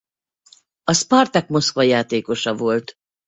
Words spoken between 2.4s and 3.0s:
volt.